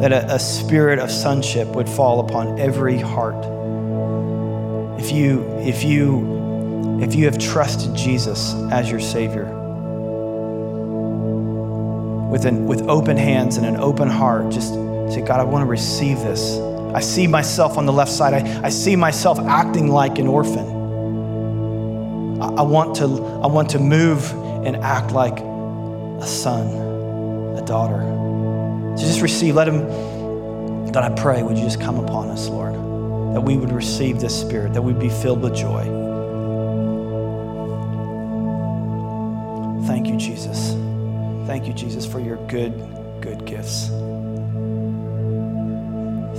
[0.01, 3.45] that a, a spirit of sonship would fall upon every heart.
[5.01, 9.45] If you, if you, if you have trusted Jesus as your Savior,
[12.31, 14.75] with, an, with open hands and an open heart, just
[15.11, 16.59] Say, God, I want to receive this.
[16.95, 18.35] I see myself on the left side.
[18.35, 20.67] I, I see myself acting like an orphan.
[22.41, 24.31] I, I, want to, I want to move
[24.65, 26.69] and act like a son,
[27.57, 28.01] a daughter.
[28.97, 29.55] So just receive.
[29.57, 29.81] Let him,
[30.93, 32.75] God, I pray, would you just come upon us, Lord?
[33.35, 35.83] That we would receive this spirit, that we'd be filled with joy.
[39.87, 40.75] Thank you, Jesus.
[41.47, 42.73] Thank you, Jesus, for your good,
[43.21, 43.89] good gifts.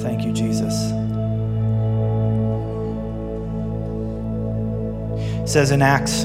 [0.02, 0.74] Thank you, Jesus.
[5.42, 6.22] It says in Acts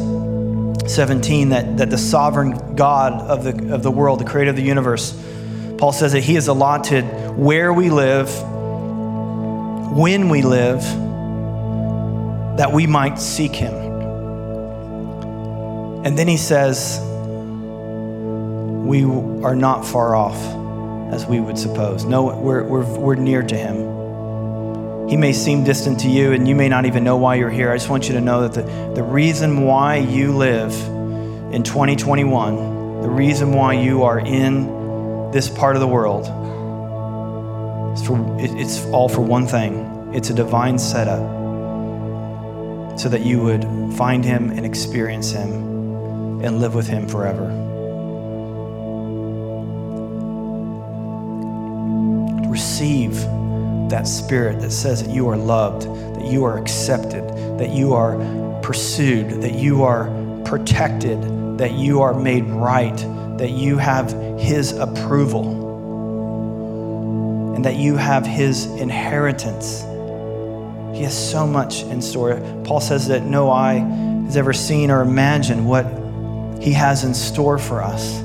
[0.87, 4.63] 17 that, that the sovereign God of the, of the world, the creator of the
[4.63, 5.13] universe,
[5.81, 7.03] Paul says that he has allotted
[7.37, 8.31] where we live,
[9.97, 10.83] when we live,
[12.59, 13.75] that we might seek him.
[16.05, 17.01] And then he says,
[18.91, 20.37] we are not far off
[21.13, 22.05] as we would suppose.
[22.05, 25.09] No, we're, we're, we're near to Him.
[25.09, 27.71] He may seem distant to you, and you may not even know why you're here.
[27.71, 30.73] I just want you to know that the, the reason why you live
[31.53, 34.80] in 2021, the reason why you are in
[35.33, 36.25] this part of the world,
[37.95, 41.21] is for, it's all for one thing it's a divine setup
[42.99, 43.65] so that you would
[43.97, 47.69] find Him and experience Him and live with Him forever.
[52.51, 53.15] receive
[53.89, 55.83] that spirit that says that you are loved,
[56.17, 57.27] that you are accepted,
[57.59, 58.19] that you are
[58.61, 60.11] pursued, that you are
[60.45, 61.21] protected,
[61.59, 62.97] that you are made right,
[63.39, 65.69] that you have His approval,
[67.55, 69.83] and that you have His inheritance.
[70.97, 72.41] He has so much in store.
[72.65, 73.79] Paul says that no eye
[74.25, 75.87] has ever seen or imagined what
[76.61, 78.21] He has in store for us.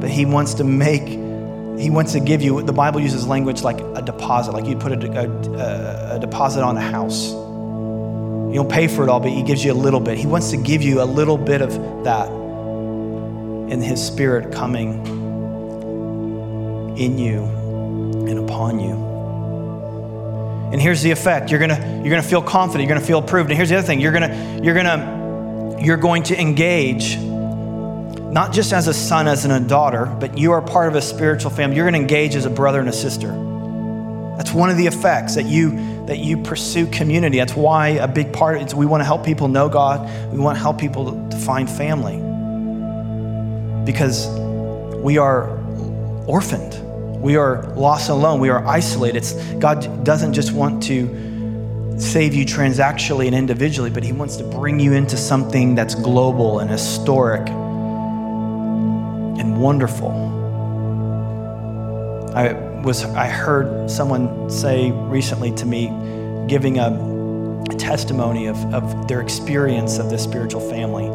[0.00, 1.26] But He wants to make
[1.78, 4.92] he wants to give you, the Bible uses language like a deposit, like you'd put
[4.92, 7.32] a, a, a, deposit on a house.
[7.32, 10.16] You don't pay for it all, but He gives you a little bit.
[10.16, 11.72] He wants to give you a little bit of
[12.04, 12.30] that
[13.70, 15.06] in His Spirit coming
[16.96, 17.44] in you
[18.28, 19.06] and upon you.
[20.72, 21.50] And here's the effect.
[21.50, 23.50] You're gonna, you're gonna feel confident, you're gonna feel approved.
[23.50, 28.72] And here's the other thing, you're gonna, you're gonna, you're going to engage not just
[28.72, 31.76] as a son, as a daughter, but you are part of a spiritual family.
[31.76, 33.28] You're going to engage as a brother and a sister.
[34.36, 37.38] That's one of the effects that you that you pursue community.
[37.38, 40.32] That's why a big part is we want to help people know God.
[40.32, 42.25] We want to help people to find family.
[43.86, 44.28] Because
[44.96, 45.48] we are
[46.26, 46.82] orphaned.
[47.22, 48.40] We are lost alone.
[48.40, 49.18] We are isolated.
[49.18, 51.06] It's, God doesn't just want to
[51.98, 56.58] save you transactionally and individually, but He wants to bring you into something that's global
[56.58, 57.48] and historic
[59.38, 60.10] and wonderful.
[62.34, 65.86] I, was I heard someone say recently to me,
[66.48, 66.90] giving a,
[67.70, 71.06] a testimony of, of their experience of this spiritual family.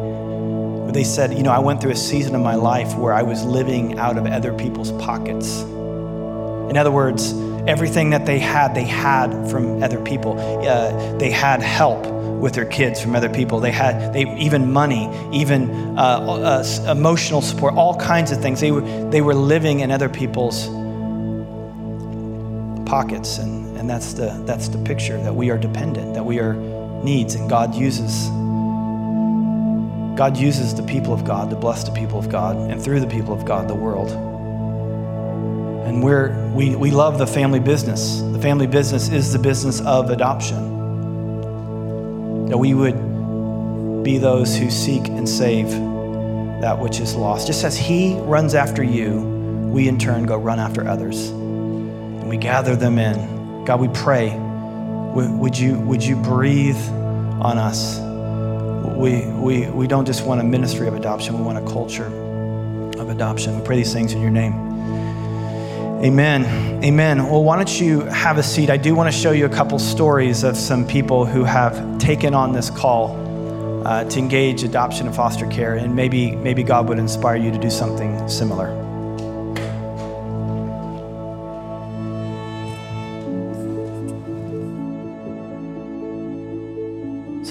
[0.92, 3.44] They said, you know, I went through a season of my life where I was
[3.44, 5.62] living out of other people's pockets.
[5.62, 7.32] In other words,
[7.66, 10.38] everything that they had, they had from other people.
[10.38, 12.06] Uh, they had help
[12.42, 13.60] with their kids from other people.
[13.60, 18.60] They had they even money, even uh, uh, emotional support, all kinds of things.
[18.60, 20.66] They were they were living in other people's
[22.88, 26.54] pockets, and, and that's the that's the picture that we are dependent, that we are
[27.04, 28.28] needs, and God uses
[30.16, 33.06] God uses the people of God to bless the people of God, and through the
[33.06, 34.10] people of God, the world.
[35.86, 38.20] And we're, we, we love the family business.
[38.20, 40.70] The family business is the business of adoption.
[42.48, 45.70] That we would be those who seek and save
[46.60, 47.46] that which is lost.
[47.46, 49.20] Just as He runs after you,
[49.72, 51.30] we in turn go run after others.
[51.30, 53.64] And we gather them in.
[53.64, 54.36] God, we pray,
[55.14, 56.80] would you, would you breathe
[57.40, 58.11] on us?
[59.02, 62.06] We, we, we don't just want a ministry of adoption, we want a culture
[63.00, 63.58] of adoption.
[63.58, 64.52] We pray these things in your name.
[66.04, 66.84] Amen.
[66.84, 67.26] Amen.
[67.28, 68.70] Well, why don't you have a seat?
[68.70, 72.32] I do want to show you a couple stories of some people who have taken
[72.32, 73.18] on this call
[73.84, 77.58] uh, to engage adoption and foster care, and maybe, maybe God would inspire you to
[77.58, 78.81] do something similar.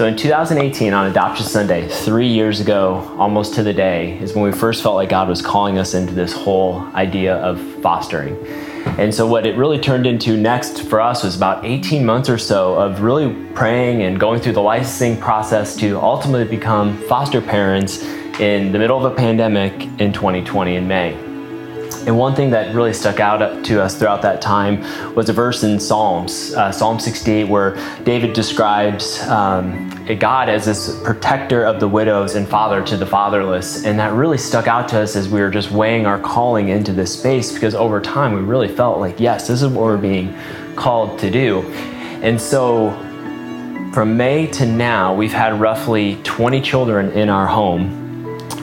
[0.02, 4.44] So in 2018, on Adoption Sunday, three years ago, almost to the day, is when
[4.44, 8.36] we first felt like God was calling us into this whole idea of fostering.
[8.98, 12.40] And so, what it really turned into next for us was about 18 months or
[12.40, 18.02] so of really praying and going through the licensing process to ultimately become foster parents
[18.40, 21.31] in the middle of a pandemic in 2020 in May.
[22.08, 24.82] And one thing that really stuck out to us throughout that time
[25.14, 31.00] was a verse in Psalms, uh, Psalm 68, where David describes um, God as this
[31.04, 33.86] protector of the widows and father to the fatherless.
[33.86, 36.92] And that really stuck out to us as we were just weighing our calling into
[36.92, 40.36] this space because over time we really felt like, yes, this is what we're being
[40.76, 41.62] called to do.
[42.24, 42.90] And so
[43.94, 48.01] from May to now, we've had roughly 20 children in our home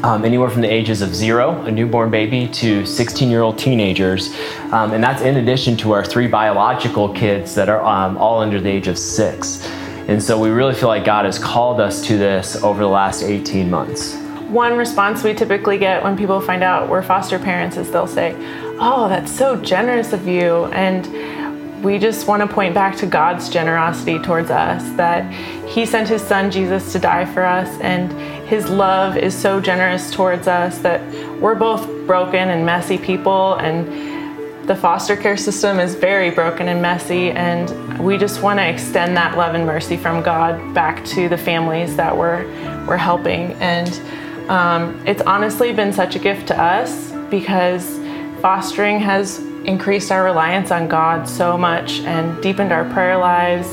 [0.03, 4.35] um, anywhere from the ages of zero, a newborn baby, to 16 year old teenagers.
[4.73, 8.61] Um, and that's in addition to our three biological kids that are um, all under
[8.61, 9.67] the age of six.
[10.09, 13.23] And so we really feel like God has called us to this over the last
[13.23, 14.15] 18 months.
[14.49, 18.35] One response we typically get when people find out we're foster parents is they'll say,
[18.81, 20.67] Oh, that's so generous of you.
[20.67, 25.31] And we just want to point back to God's generosity towards us that
[25.69, 28.11] He sent His Son Jesus to die for us, and
[28.49, 31.03] His love is so generous towards us that
[31.39, 36.81] we're both broken and messy people, and the foster care system is very broken and
[36.81, 41.29] messy, and we just want to extend that love and mercy from God back to
[41.29, 42.47] the families that we're,
[42.87, 43.53] we're helping.
[43.61, 47.99] And um, it's honestly been such a gift to us because
[48.41, 53.69] fostering has increased our reliance on God so much and deepened our prayer lives.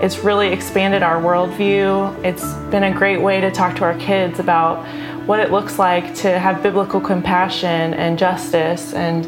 [0.00, 2.24] It's really expanded our worldview.
[2.24, 4.86] It's been a great way to talk to our kids about
[5.26, 8.94] what it looks like to have biblical compassion and justice.
[8.94, 9.26] And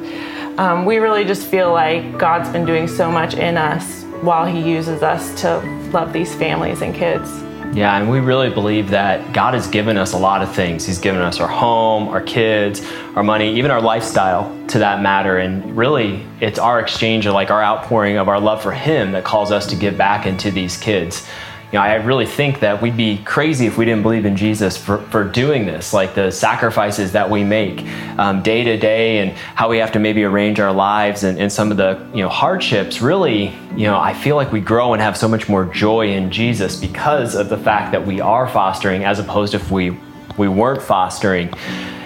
[0.60, 4.60] um, we really just feel like God's been doing so much in us while He
[4.60, 5.58] uses us to
[5.92, 7.49] love these families and kids.
[7.72, 10.84] Yeah, and we really believe that God has given us a lot of things.
[10.84, 12.82] He's given us our home, our kids,
[13.14, 15.38] our money, even our lifestyle to that matter.
[15.38, 19.22] And really, it's our exchange of like our outpouring of our love for Him that
[19.22, 21.28] calls us to give back into these kids
[21.72, 24.76] you know, I really think that we'd be crazy if we didn't believe in Jesus
[24.76, 27.86] for, for doing this, like the sacrifices that we make
[28.18, 31.52] um, day to day and how we have to maybe arrange our lives and, and
[31.52, 33.00] some of the, you know, hardships.
[33.00, 36.32] Really, you know, I feel like we grow and have so much more joy in
[36.32, 39.96] Jesus because of the fact that we are fostering as opposed to if we,
[40.36, 41.54] we weren't fostering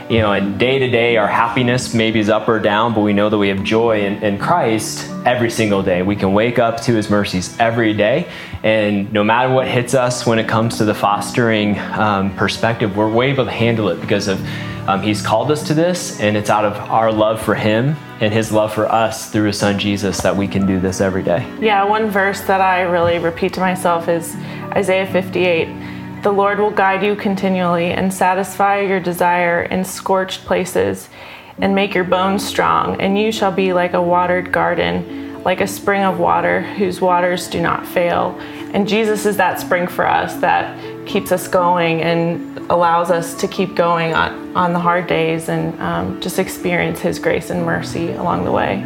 [0.09, 3.13] you know, and day to day, our happiness maybe is up or down, but we
[3.13, 6.03] know that we have joy in, in, Christ every single day.
[6.03, 8.29] We can wake up to His mercies every day,
[8.63, 13.25] and no matter what hits us when it comes to the fostering um, perspective, we're
[13.25, 14.39] able to handle it because of
[14.87, 18.33] um, He's called us to this, and it's out of our love for Him and
[18.33, 21.51] His love for us through His Son Jesus that we can do this every day.
[21.61, 24.37] Yeah, one verse that I really repeat to myself is
[24.77, 25.94] Isaiah 58
[26.25, 31.11] the Lord will guide you continually and satisfy your desire in scorched places
[31.59, 35.67] and make your bones strong, and you shall be like a watered garden, like a
[35.67, 38.37] spring of water whose waters do not fail.
[38.73, 43.47] And Jesus is that spring for us that keeps us going and allows us to
[43.47, 48.13] keep going on, on the hard days and um, just experience His grace and mercy
[48.13, 48.83] along the way.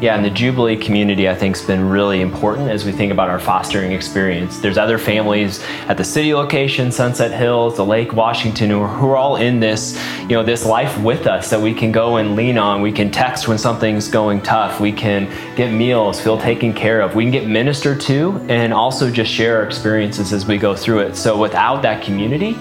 [0.00, 3.30] Yeah, and the Jubilee community I think has been really important as we think about
[3.30, 4.58] our fostering experience.
[4.58, 9.36] There's other families at the city location, Sunset Hills, the Lake Washington, who are, all
[9.36, 12.82] in this, you know, this life with us that we can go and lean on.
[12.82, 14.78] We can text when something's going tough.
[14.78, 15.26] We can
[15.56, 17.14] get meals, feel taken care of.
[17.14, 20.98] We can get ministered to, and also just share our experiences as we go through
[21.00, 21.16] it.
[21.16, 22.56] So without that community,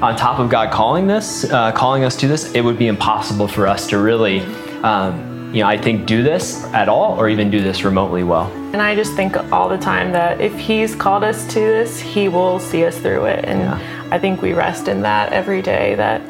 [0.00, 3.46] on top of God calling this, uh, calling us to this, it would be impossible
[3.46, 4.40] for us to really.
[4.82, 8.46] Um, you know, I think do this at all or even do this remotely well.
[8.72, 12.28] And I just think all the time that if He's called us to this, He
[12.28, 13.44] will see us through it.
[13.44, 14.08] And yeah.
[14.12, 16.20] I think we rest in that every day that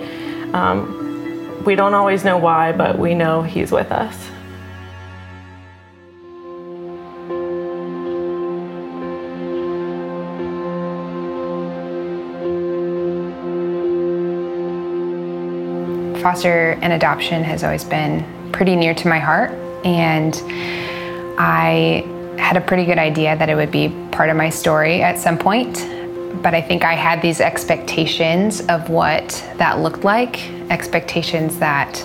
[0.55, 4.16] um, we don't always know why, but we know He's with us.
[16.23, 19.51] Foster and adoption has always been pretty near to my heart.
[19.85, 20.35] And
[21.39, 22.05] I
[22.39, 25.39] had a pretty good idea that it would be part of my story at some
[25.39, 25.87] point.
[26.43, 32.05] But I think I had these expectations of what that looked like expectations that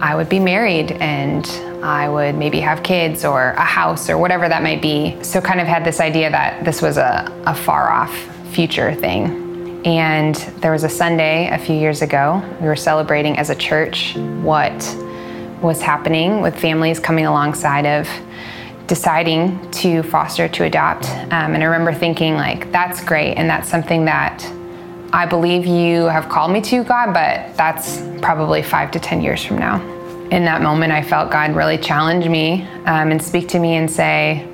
[0.00, 1.46] I would be married and
[1.82, 5.16] I would maybe have kids or a house or whatever that might be.
[5.22, 8.14] So, kind of had this idea that this was a, a far off
[8.52, 9.84] future thing.
[9.84, 14.14] And there was a Sunday a few years ago, we were celebrating as a church
[14.42, 14.78] what
[15.62, 18.08] was happening with families coming alongside of
[18.88, 21.08] deciding to foster to adopt.
[21.32, 23.34] Um, and i remember thinking like that's great.
[23.34, 24.44] And that's something that
[25.12, 29.44] i believe you have called me to god but that's probably five to ten years
[29.44, 29.80] from now.
[30.30, 33.90] In that moment i felt god really challenge me um, and speak to me and
[33.90, 34.46] say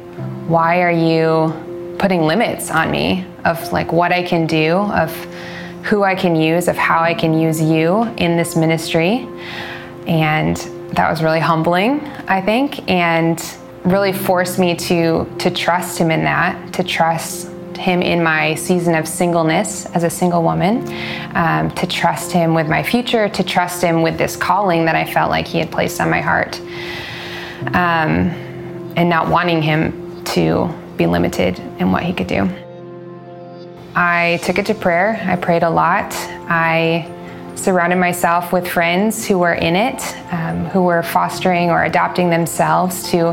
[0.47, 5.11] why are you putting limits on me of like what i can do of
[5.85, 9.27] who i can use of how i can use you in this ministry?
[10.07, 10.57] And
[10.93, 13.43] that was really humbling, I think, and
[13.85, 18.95] really forced me to to trust him in that, to trust him in my season
[18.95, 20.83] of singleness as a single woman,
[21.37, 25.05] um, to trust him with my future, to trust him with this calling that I
[25.05, 26.61] felt like he had placed on my heart,
[27.75, 28.31] um,
[28.97, 32.49] and not wanting him to be limited in what he could do.
[33.95, 35.21] I took it to prayer.
[35.25, 36.13] I prayed a lot.
[36.49, 37.07] I
[37.59, 40.01] surrounded myself with friends who were in it,
[40.33, 43.33] um, who were fostering or adopting themselves to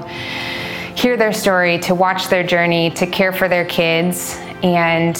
[0.95, 4.35] hear their story, to watch their journey, to care for their kids.
[4.63, 5.15] And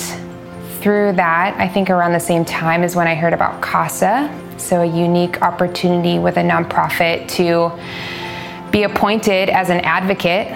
[0.79, 4.81] through that, I think around the same time is when I heard about CASA, so
[4.81, 7.71] a unique opportunity with a nonprofit to
[8.71, 10.47] be appointed as an advocate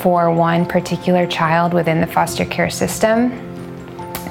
[0.00, 3.45] for one particular child within the foster care system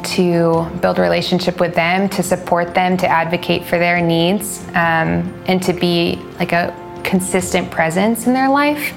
[0.06, 5.34] to build a relationship with them, to support them, to advocate for their needs, um,
[5.48, 8.92] and to be like a consistent presence in their life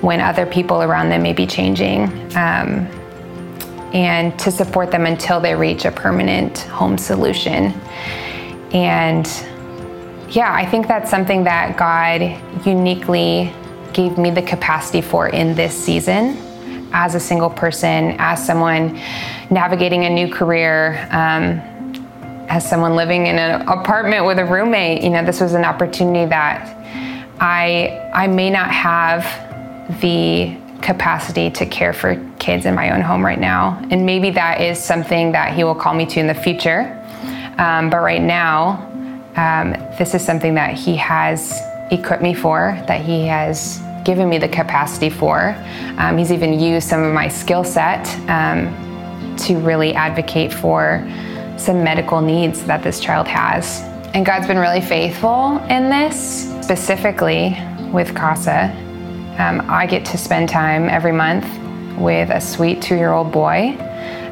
[0.00, 2.04] when other people around them may be changing.
[2.36, 2.88] Um,
[3.94, 7.72] and to support them until they reach a permanent home solution.
[8.72, 9.26] And
[10.28, 12.20] yeah, I think that's something that God
[12.66, 13.52] uniquely
[13.92, 16.43] gave me the capacity for in this season
[16.94, 18.98] as a single person, as someone
[19.50, 21.60] navigating a new career, um,
[22.48, 25.02] as someone living in an apartment with a roommate.
[25.02, 26.70] You know, this was an opportunity that
[27.40, 29.22] I I may not have
[30.00, 34.60] the capacity to care for kids in my own home right now, and maybe that
[34.60, 37.00] is something that He will call me to in the future.
[37.58, 38.88] Um, but right now,
[39.36, 44.38] um, this is something that He has equipped me for, that He has given me
[44.38, 45.56] the capacity for.
[45.98, 51.02] Um, he's even used some of my skill set um, to really advocate for
[51.56, 53.80] some medical needs that this child has.
[54.14, 57.56] And God's been really faithful in this, specifically
[57.92, 58.70] with CASA.
[59.38, 61.44] Um, I get to spend time every month
[61.98, 63.76] with a sweet two year old boy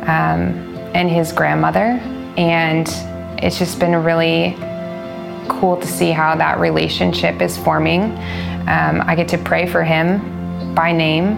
[0.06, 0.54] um,
[0.94, 2.00] and his grandmother.
[2.36, 2.88] And
[3.42, 4.56] it's just been really
[5.48, 8.16] cool to see how that relationship is forming.
[8.68, 11.36] Um, I get to pray for him by name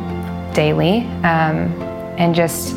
[0.52, 1.72] daily um,
[2.18, 2.74] and just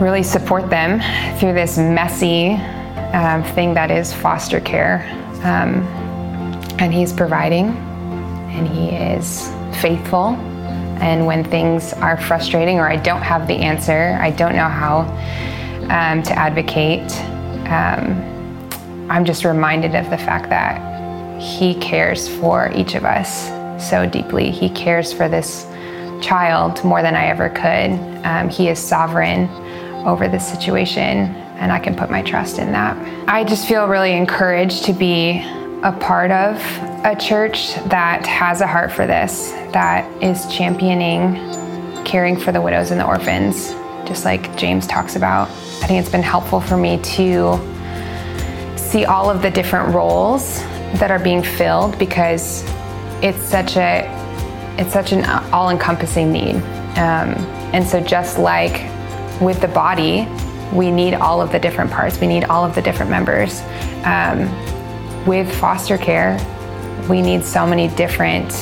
[0.00, 1.00] really support them
[1.38, 5.06] through this messy uh, thing that is foster care.
[5.44, 5.82] Um,
[6.78, 7.68] and he's providing
[8.50, 9.48] and he is
[9.80, 10.36] faithful.
[11.00, 15.00] And when things are frustrating or I don't have the answer, I don't know how
[15.90, 17.12] um, to advocate,
[17.70, 18.22] um,
[19.10, 20.95] I'm just reminded of the fact that
[21.38, 23.48] he cares for each of us
[23.88, 24.50] so deeply.
[24.50, 25.66] He cares for this
[26.22, 28.24] child more than I ever could.
[28.24, 29.48] Um, he is sovereign
[30.06, 31.28] over this situation,
[31.58, 32.96] and I can put my trust in that.
[33.28, 35.42] I just feel really encouraged to be
[35.82, 36.56] a part of
[37.04, 41.34] a church that has a heart for this, that is championing
[42.04, 43.70] caring for the widows and the orphans,
[44.08, 45.48] just like James talks about.
[45.48, 47.58] I think it's been helpful for me to
[48.78, 50.60] see all of the different roles
[50.98, 52.62] that are being filled because
[53.22, 54.12] it's such a
[54.78, 56.56] it's such an all-encompassing need.
[56.96, 57.34] Um,
[57.72, 58.82] and so just like
[59.40, 60.28] with the body,
[60.72, 62.20] we need all of the different parts.
[62.20, 63.62] We need all of the different members.
[64.04, 64.50] Um,
[65.24, 66.38] with foster care,
[67.08, 68.52] we need so many different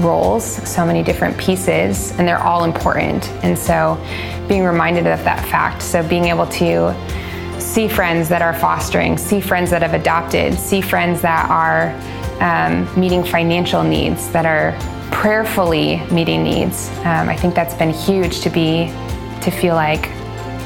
[0.00, 3.28] roles, so many different pieces, and they're all important.
[3.42, 4.00] And so
[4.48, 6.94] being reminded of that fact, so being able to
[7.78, 11.94] see friends that are fostering, see friends that have adopted, see friends that are
[12.42, 14.76] um, meeting financial needs, that are
[15.12, 16.88] prayerfully meeting needs.
[17.04, 18.86] Um, I think that's been huge to be,
[19.42, 20.08] to feel like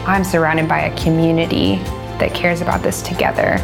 [0.08, 1.76] I'm surrounded by a community
[2.16, 3.58] that cares about this together.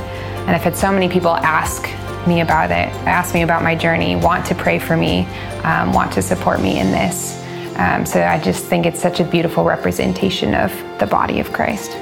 [0.44, 1.88] And I've had so many people ask
[2.28, 5.24] me about it, ask me about my journey, want to pray for me,
[5.64, 7.42] um, want to support me in this.
[7.76, 11.96] Um, so I just think it's such a beautiful representation of the body of Christ.